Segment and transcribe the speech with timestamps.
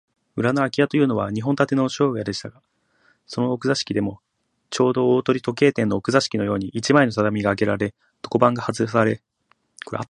[0.35, 2.61] 裏のあき家というのは、日本建ての商家でしたが、
[3.27, 4.19] その奥座敷でも、
[4.71, 7.93] ちょうど大鳥時計店の奥座敷と同じように、一枚の畳があげられ、
[8.23, 9.21] 床板がはずされ、